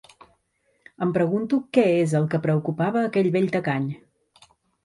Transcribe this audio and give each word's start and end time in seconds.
Em 1.05 1.11
pregunto 1.17 1.59
què 1.79 1.85
és 1.97 2.17
el 2.21 2.25
que 2.33 2.41
preocupava 2.47 3.05
a 3.05 3.11
aquell 3.11 3.33
vell 3.37 3.49
tacany? 3.59 3.87